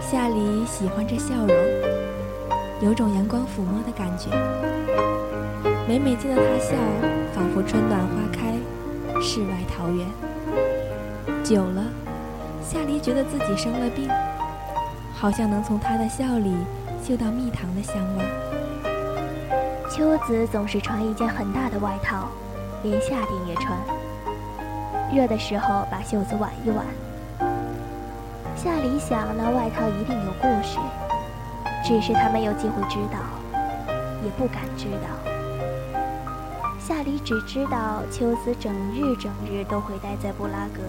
[0.00, 1.54] 夏黎喜欢这笑容，
[2.80, 4.30] 有种阳光抚摸的感觉。
[5.86, 6.74] 每每见到她笑，
[7.34, 8.54] 仿佛春暖花开，
[9.20, 10.08] 世外桃源。
[11.44, 11.84] 久了，
[12.66, 14.08] 夏黎觉得自己生了病，
[15.24, 16.54] 好像能从他的笑里
[17.02, 18.24] 嗅到蜜糖的香味。
[19.90, 22.28] 秋子总是穿一件很大的外套，
[22.82, 23.72] 连夏天也穿。
[25.10, 26.84] 热的时候把袖子挽一挽。
[28.54, 30.78] 夏里想，那外套一定有故事，
[31.82, 33.18] 只是他没有机会知道，
[34.22, 35.32] 也不敢知道。
[36.78, 40.82] 夏里只知道秋子整日整日都会待在布拉格，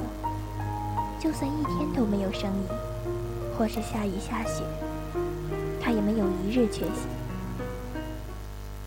[1.22, 2.68] 就算一天都没有生意，
[3.58, 4.64] 或是下雨下雪，
[5.82, 7.08] 他也没有一日缺席。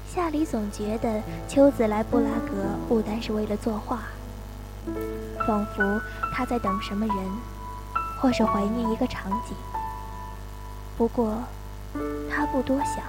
[0.07, 4.01] 夏里总觉得秋子来布拉格不单是为了作画。
[5.47, 6.01] 仿佛
[6.35, 7.17] 他在等什么人，
[8.21, 9.57] 或是怀念一个场景。
[10.97, 11.43] 不过，
[12.31, 13.03] 他不多想，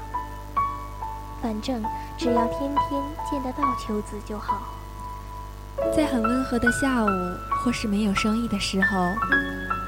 [1.41, 1.83] 反正
[2.17, 4.61] 只要天天见得到秋子就好。
[5.95, 7.09] 在很温和的下午，
[7.63, 9.07] 或是没有生意的时候，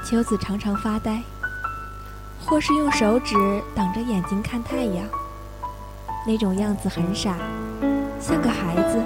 [0.04, 1.22] 秋子常常发呆，
[2.46, 3.34] 或是用手指
[3.74, 5.04] 挡着眼睛看太阳。
[6.26, 7.36] 那种样子很傻，
[8.20, 9.00] 像个孩子。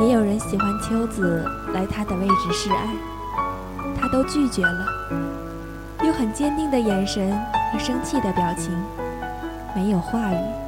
[0.00, 2.88] 也有人喜欢秋子来他的位置示爱，
[4.00, 4.86] 他都拒绝了，
[6.04, 7.36] 用很坚定的眼神
[7.72, 8.72] 和生气的表情，
[9.74, 10.67] 没有话语。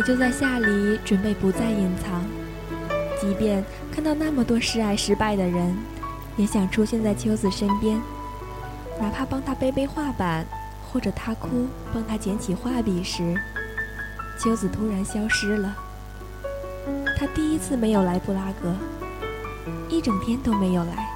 [0.00, 2.24] 也就在夏里准备不再隐藏，
[3.20, 5.76] 即便看到那么多示爱失败的人，
[6.38, 8.00] 也想出现在秋子身边，
[8.98, 10.46] 哪怕帮他背背画板，
[10.90, 13.38] 或者他哭帮他捡起画笔时，
[14.38, 15.76] 秋子突然消失了。
[17.18, 18.74] 他第一次没有来布拉格，
[19.90, 21.10] 一整天都没有来。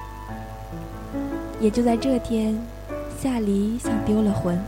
[1.59, 2.55] 也就在这天，
[3.19, 4.63] 夏里像丢了魂，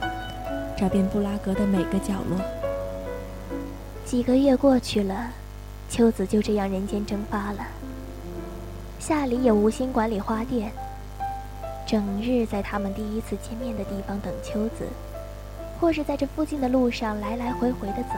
[0.76, 2.42] 找遍布拉格的每个角落。
[4.08, 5.32] 几个月过去了，
[5.90, 7.58] 秋子就这样人间蒸发了。
[9.00, 10.72] 夏里也无心管理花店，
[11.86, 14.88] 整日在他们第一次见面的地方等秋子，
[15.78, 18.16] 或是在这附近的路上来来回回的走，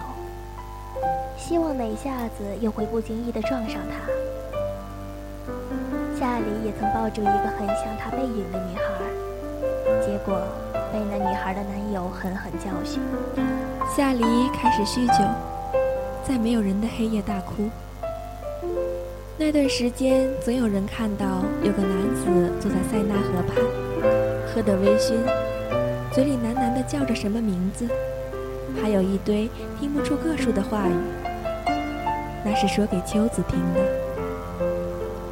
[1.35, 5.51] 希望哪下子又会不经意的撞上他。
[6.19, 8.83] 夏里也曾抱住一个很像他背影的女孩。
[10.05, 10.39] 结果
[10.93, 13.01] 被那女孩的男友狠狠教训。
[13.97, 15.25] 夏梨开始酗酒，
[16.29, 17.67] 在没有人的黑夜大哭。
[19.35, 23.65] 那段时间，总有人看到有个男子坐在塞纳河畔，
[24.45, 25.15] 喝得微醺，
[26.11, 27.87] 嘴里喃喃地叫着什么名字，
[28.79, 29.49] 还有一堆
[29.79, 30.93] 听不出个数的话语。
[32.45, 33.81] 那是说给秋子听的。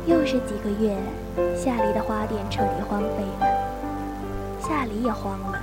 [0.07, 0.97] 又是几个月，
[1.55, 3.45] 夏黎的花店彻底荒废了，
[4.59, 5.59] 夏黎也慌了，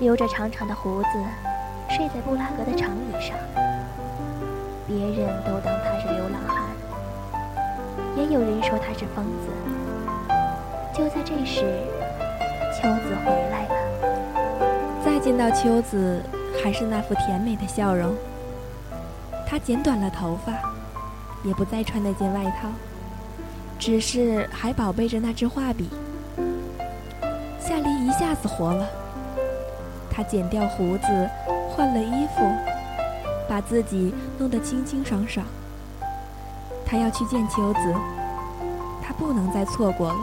[0.00, 1.08] 留着长长的胡子，
[1.88, 3.38] 睡在布拉格的长椅上，
[4.90, 6.64] 别人都当他是流浪汉。
[8.16, 9.46] 也有人说他是疯子。
[10.92, 11.60] 就在这时，
[12.74, 13.74] 秋子回来了。
[15.04, 16.20] 再见到秋子，
[16.60, 18.12] 还是那副甜美的笑容。
[19.46, 20.52] 她剪短了头发，
[21.44, 22.68] 也不再穿那件外套，
[23.78, 25.88] 只是还宝贝着那支画笔。
[27.60, 28.88] 夏梨一下子活了。
[30.10, 31.30] 她剪掉胡子，
[31.70, 32.42] 换了衣服，
[33.50, 35.44] 把自己弄得清清爽爽。
[36.86, 37.94] 他要去见秋子，
[39.02, 40.16] 他不能再错过了。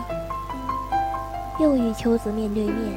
[1.60, 2.96] 又与秋子面对面，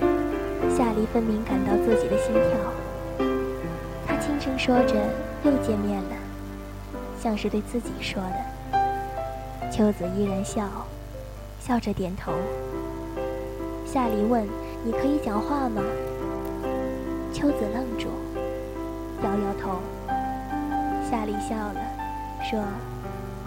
[0.70, 3.26] 夏梨分明感到自己的心跳。
[4.06, 4.94] 他轻声说着
[5.42, 6.16] ：“又见面了”，
[7.20, 9.68] 像是对自己说的。
[9.68, 10.62] 秋子依然笑，
[11.58, 12.30] 笑着点头。
[13.84, 14.46] 夏梨问
[14.86, 15.82] ：“你可以讲话吗？”
[17.34, 18.10] 秋子愣住，
[19.24, 19.80] 摇摇头。
[21.10, 21.80] 夏梨笑了，
[22.48, 22.62] 说。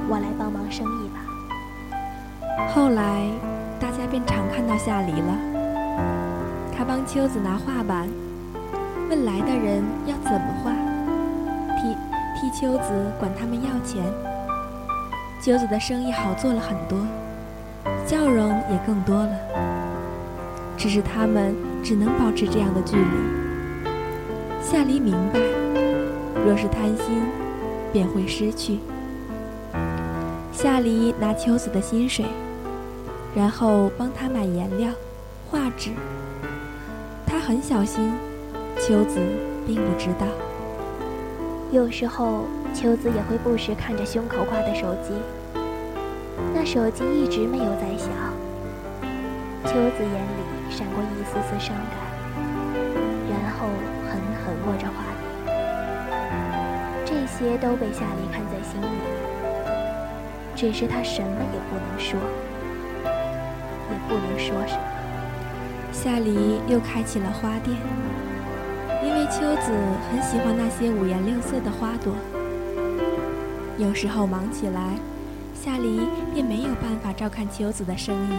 [0.09, 1.21] 我来帮忙生意吧。
[2.73, 3.29] 后来，
[3.79, 5.37] 大家便常看到夏梨了。
[6.75, 8.09] 他帮秋子拿画板，
[9.07, 10.71] 问来的人要怎么画，
[11.79, 11.95] 替
[12.35, 14.03] 替秋子管他们要钱。
[15.39, 16.97] 秋子的生意好做了很多，
[18.05, 19.31] 笑容也更多了。
[20.75, 23.83] 只是他们只能保持这样的距离。
[24.59, 25.39] 夏黎明白，
[26.43, 27.21] 若是贪心，
[27.93, 28.79] 便会失去。
[30.51, 32.25] 夏梨拿秋子的薪水，
[33.35, 34.91] 然后帮他买颜料、
[35.49, 35.91] 画纸。
[37.25, 38.11] 他很小心，
[38.79, 39.19] 秋子
[39.65, 40.27] 并不知道。
[41.71, 45.13] 有时候，秋子也会不时看着胸口挂的手机，
[46.53, 48.09] 那手机一直没有在响。
[49.65, 52.12] 秋子眼里闪过一丝丝伤感，
[57.43, 58.87] 些都被夏梨看在心里。
[60.55, 62.19] 只是他什么也不能说，
[63.89, 64.81] 也不能说什么。
[65.91, 67.75] 夏梨又开起了花店，
[69.03, 69.71] 因为秋子
[70.09, 72.13] 很喜欢那些五颜六色的花朵。
[73.77, 74.95] 有时候忙起来，
[75.53, 76.01] 夏梨
[76.33, 78.29] 便没有办法照看秋子的生意。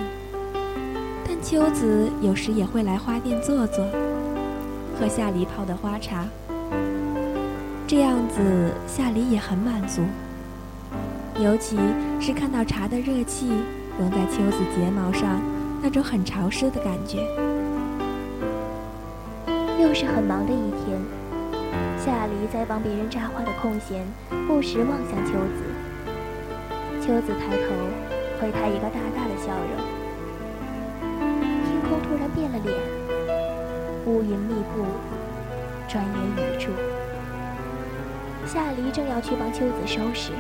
[1.27, 3.85] 但秋子有时也会来花店坐坐，
[4.99, 6.25] 喝夏梨泡的花茶。
[7.97, 10.03] 这样子，夏梨也很满足。
[11.41, 11.79] 尤其
[12.21, 13.49] 是看到茶的热气
[13.97, 15.41] 融在秋子睫毛上，
[15.81, 17.19] 那种很潮湿的感觉。
[19.81, 21.01] 又是很忙的一天，
[21.97, 24.05] 夏黎在帮别人扎花的空闲，
[24.49, 25.63] 不时望向秋子。
[27.01, 27.71] 秋子抬头，
[28.41, 29.71] 回他一个大大的笑容。
[31.63, 32.77] 天空突然变了脸，
[34.07, 34.85] 乌云密布，
[35.89, 36.73] 转眼雨住。
[38.55, 40.31] 夏黎正要去帮秋子收拾。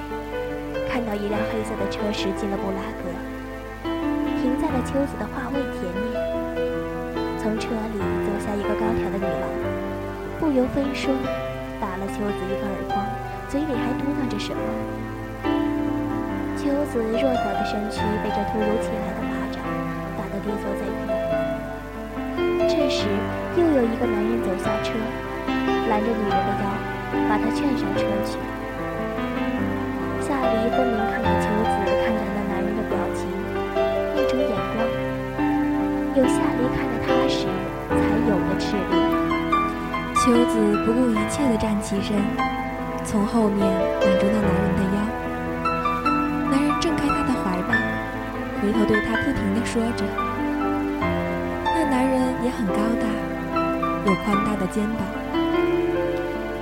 [0.86, 3.10] 看到一辆黑色的车驶进了布拉格，
[4.38, 6.14] 停在了秋子的画位前面。
[7.42, 9.50] 从车里走下一个高挑的女郎，
[10.38, 11.10] 不由分说
[11.82, 13.02] 打了秋子一个耳光，
[13.48, 14.62] 嘴里还嘟囔着什么。
[16.54, 19.58] 秋子弱小的身躯被这突如其来的巴掌
[20.14, 21.10] 打得跌坐在地。
[22.70, 23.10] 这时，
[23.58, 24.94] 又有一个男人走下车，
[25.90, 26.70] 拦着女人的腰，
[27.28, 28.38] 把他劝上车去。
[30.20, 33.28] 夏梨分明看到秋子看着那男人的表情，
[34.14, 34.76] 那种眼光，
[36.16, 37.46] 有夏离看着他时
[37.90, 37.94] 才
[38.28, 38.94] 有的炽烈。
[40.14, 40.52] 秋子
[40.86, 42.16] 不顾一切地站起身，
[43.04, 44.96] 从后面挽住那男人的腰。
[46.50, 47.74] 男人挣开她的怀抱，
[48.62, 50.04] 回头对她不停地说着。
[51.64, 53.06] 那男人也很高大，
[54.06, 55.24] 有宽大的肩膀。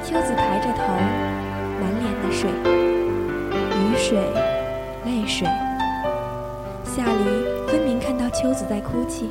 [0.05, 0.83] 秋子抬着头，
[1.81, 2.51] 满脸的水。
[2.51, 4.19] 雨水，
[5.05, 5.47] 泪水。
[6.85, 9.31] 夏黎分明看到秋子在哭泣。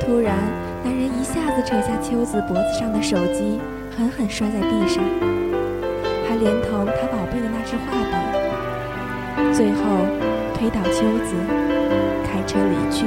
[0.00, 0.34] 突然，
[0.82, 3.60] 男人一下子扯下秋子脖子上的手机，
[3.94, 5.04] 狠狠摔在地上，
[6.26, 9.52] 还连同他宝贝的那支画笔。
[9.54, 10.06] 最后，
[10.54, 11.34] 推倒秋子，
[12.24, 13.04] 开车离去。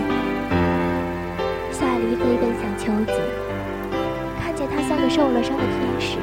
[5.13, 6.17] 受了伤的天使，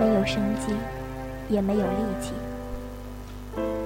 [0.00, 0.72] 没有生机，
[1.50, 2.32] 也没有力气。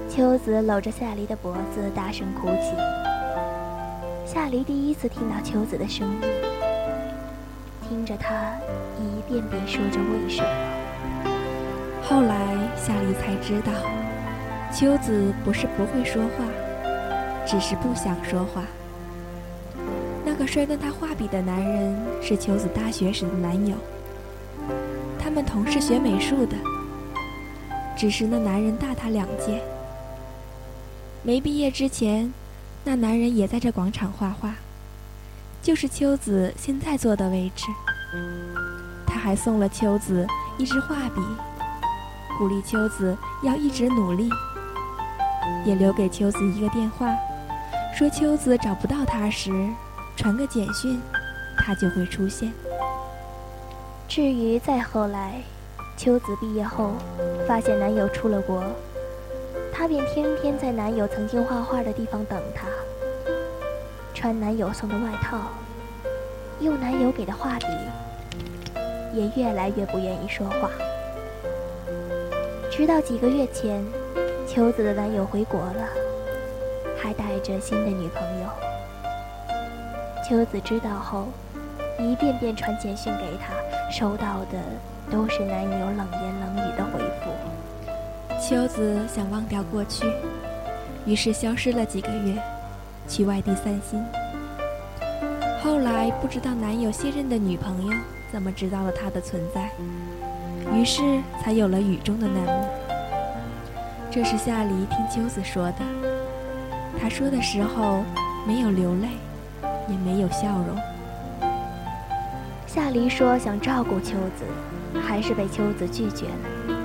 [0.08, 2.76] 秋子搂着夏离的脖子，大声哭泣。
[4.24, 6.20] 夏离第一次听到秋子的声音，
[7.88, 8.52] 听着她
[9.00, 10.48] 一遍遍说着为什么。
[12.04, 13.72] 后来夏离才知道，
[14.72, 16.44] 秋子不是不会说话，
[17.44, 18.62] 只是不想说话。
[20.48, 23.76] 摔断他画笔的男人是秋子大学时的男友，
[25.18, 26.56] 他们同是学美术的，
[27.94, 29.62] 只是那男人大他两届。
[31.22, 32.32] 没毕业之前，
[32.82, 34.54] 那男人也在这广场画画，
[35.62, 37.66] 就是秋子现在坐的位置。
[39.06, 40.26] 他还送了秋子
[40.56, 41.20] 一支画笔，
[42.38, 44.30] 鼓励秋子要一直努力，
[45.66, 47.14] 也留给秋子一个电话，
[47.94, 49.52] 说秋子找不到他时，
[50.18, 51.00] 传个简讯，
[51.56, 52.52] 他就会出现。
[54.08, 55.40] 至于再后来，
[55.96, 56.94] 秋子毕业后，
[57.46, 58.60] 发现男友出了国。
[59.72, 62.66] 她便天天在男友曾经画画的地方等他，
[64.12, 65.38] 穿男友送的外套，
[66.58, 67.66] 用男友给的画笔，
[69.14, 70.68] 也越来越不愿意说话。
[72.72, 73.86] 直到几个月前，
[74.48, 75.88] 秋子的男友回国了，
[77.00, 78.67] 还带着新的女朋友。
[80.28, 81.28] 秋子知道后，
[81.98, 83.54] 一遍遍传简讯给他，
[83.90, 84.58] 收到的
[85.10, 88.38] 都是男友冷言冷语的回复。
[88.38, 90.04] 秋子想忘掉过去，
[91.06, 92.38] 于是消失了几个月，
[93.08, 94.04] 去外地散心。
[95.62, 97.92] 后来不知道男友现任的女朋友
[98.30, 99.70] 怎么知道了他的存在，
[100.74, 102.66] 于是才有了雨中的那幕。
[104.10, 105.78] 这是夏黎听秋子说的，
[107.00, 108.04] 他说的时候
[108.46, 109.08] 没有流泪，
[109.88, 110.76] 也没有笑容。
[112.66, 114.44] 夏黎说想照顾秋子，
[115.00, 116.76] 还是被秋子拒绝了。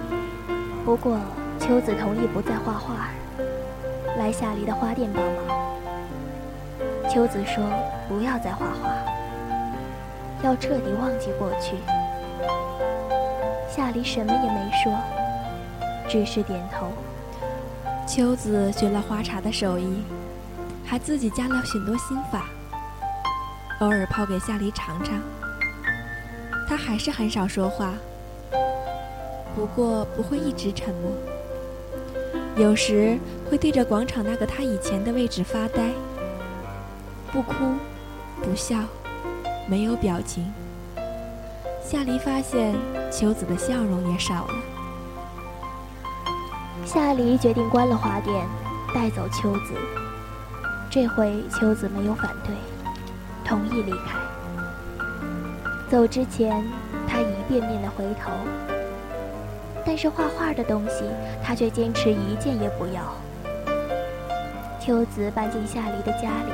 [0.86, 1.18] 不过。
[1.60, 3.08] 秋子同意不再画画，
[4.18, 5.34] 来夏黎的花店帮忙。
[7.10, 7.64] 秋子说
[8.10, 8.90] ：“不要再画画，
[10.44, 11.78] 要彻底忘记过去。”
[13.72, 14.94] 夏黎什么也没说，
[16.10, 16.88] 只是点头。
[18.06, 20.04] 秋子学了花茶的手艺，
[20.84, 22.48] 还自己加了许多心法，
[23.84, 25.20] 偶尔泡给夏黎尝尝。
[26.70, 27.94] 他还是很少说话，
[29.54, 31.12] 不过不会一直沉默。
[32.56, 33.20] 有时
[33.50, 35.90] 会对着广场那个他以前的位置发呆，
[37.30, 37.74] 不哭，
[38.42, 38.78] 不笑，
[39.68, 40.50] 没有表情。
[41.84, 42.74] 夏黎发现
[43.12, 44.54] 秋子的笑容也少了。
[46.86, 48.48] 夏黎决定关了花店，
[48.94, 49.74] 带走秋子。
[50.90, 52.56] 这回秋子没有反对，
[53.54, 54.18] 同意离开。
[55.88, 56.66] 走之前，
[57.08, 58.32] 他一遍遍的回头。
[59.86, 61.04] 但是画画的东西，
[61.44, 63.04] 他却坚持一件也不要。
[64.80, 66.52] 秋子搬进夏黎的家里，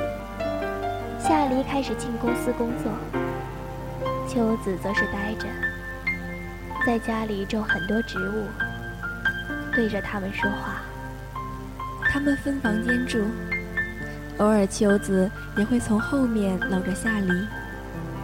[1.18, 2.92] 夏黎开始进公司工作，
[4.28, 5.46] 秋子则是呆着，
[6.84, 8.44] 在家里种很多植物，
[9.72, 10.82] 对着他们说话。
[12.12, 13.24] 他们分房间住，
[14.40, 17.28] 偶尔秋子也会从后面搂着夏黎，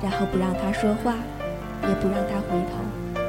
[0.02, 1.12] 然后不让他说话，
[1.82, 3.22] 也不让他回头。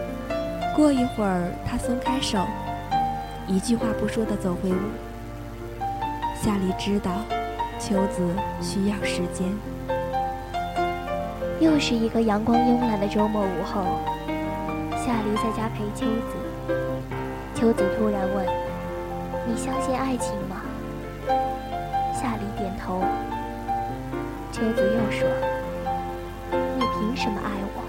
[0.74, 2.48] 过一会儿，他松开手，
[3.46, 4.76] 一句话不说的走回屋。
[6.42, 7.12] 夏黎知道，
[7.78, 8.26] 秋子
[8.62, 9.52] 需要时间。
[11.60, 13.84] 又是一个阳光慵懒的周末午后，
[14.92, 16.74] 夏黎在家陪秋子。
[17.54, 18.46] 秋子突然问
[19.46, 20.62] ：“你相信爱情吗？”
[22.88, 23.04] 头。
[24.54, 25.28] 秋子又说
[26.80, 27.84] ：“你凭什么爱我？”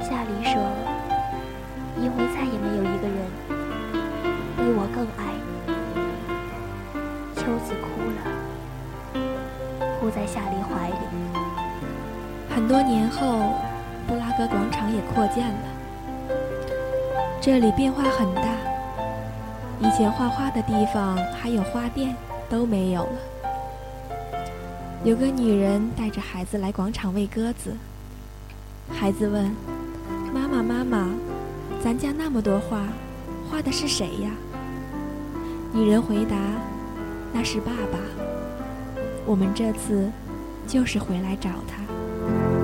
[0.00, 0.62] 夏黎说。
[1.98, 3.16] 因为再也没有一个人
[4.54, 5.32] 比我更爱
[5.66, 5.72] 你。
[7.34, 8.20] 秋子哭了，
[9.98, 10.94] 扑在夏黎怀里。
[12.54, 13.54] 很多年后，
[14.06, 16.34] 布拉格广场也扩建了，
[17.40, 18.42] 这里变化很大。
[19.80, 22.14] 以前画画的地方还有花店
[22.48, 23.18] 都没有了。
[25.04, 27.76] 有个女人带着孩子来广场喂鸽子，
[28.90, 29.50] 孩子问
[30.34, 31.08] ：“妈妈，妈妈。”
[31.84, 32.88] 咱家那么多画，
[33.48, 34.30] 画的是谁呀？
[35.72, 36.36] 女人回答
[37.32, 37.98] ：“那是爸爸。
[39.24, 40.10] 我们这次
[40.66, 42.55] 就是回来找他。”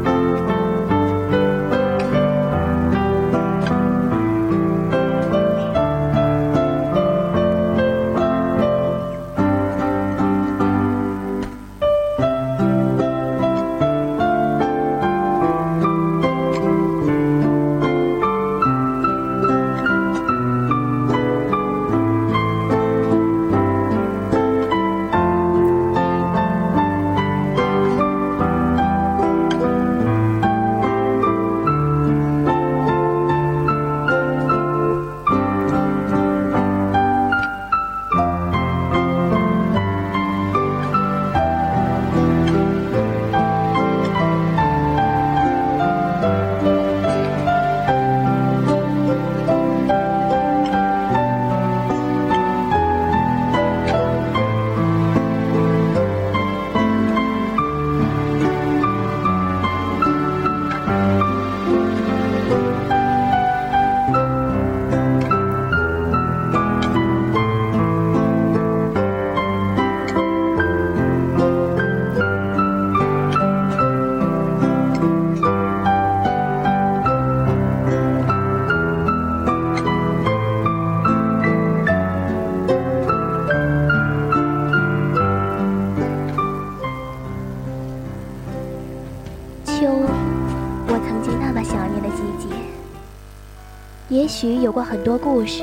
[94.32, 95.62] 许有过很多故事，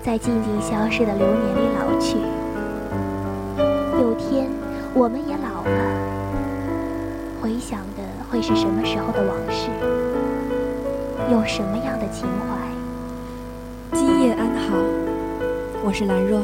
[0.00, 2.16] 在静静消逝的流年里老去。
[4.00, 4.46] 有天，
[4.94, 5.70] 我们也老了，
[7.42, 9.70] 回想的会是什么时候的往事？
[11.32, 13.98] 有什么样的情怀？
[13.98, 14.76] 今夜安好，
[15.84, 16.40] 我是兰若，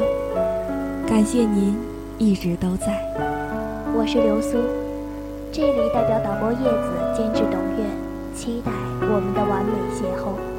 [1.07, 1.77] 感谢您
[2.17, 2.87] 一直都在。
[3.97, 4.57] 我是流苏，
[5.49, 7.87] 这里代表导播叶子监制董月，
[8.35, 10.54] 期待我们的完美邂逅。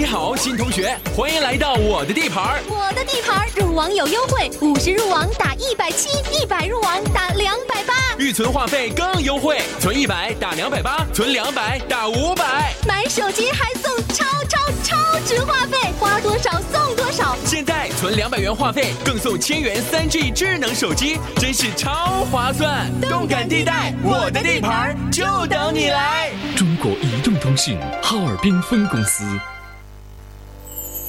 [0.00, 7.92] 你好，新同学，欢迎来到我的地盘我的地盘入网有优惠，五十入网打一百七，一百入网打两百八。
[8.16, 12.72] 预存话费更优惠，存一百打两百八，存两百打五百。
[12.88, 17.36] 买手机还送超超超值话费，花多少送多少。
[17.44, 22.90] 现在存两百元话费，更送千元三 G 智能手机，真是超划算！
[23.02, 26.30] 动感地带，我的地盘就等你来。
[26.56, 29.26] 中国移动通信哈尔滨分公司。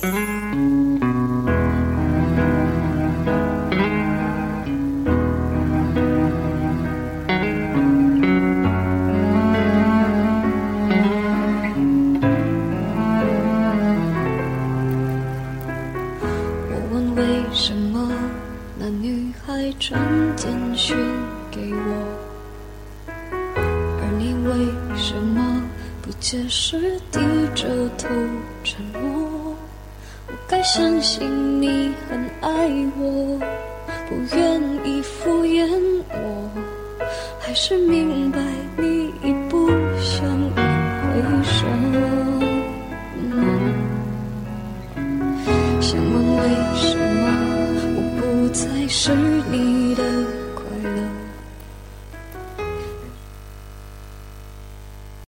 [0.03, 0.40] 我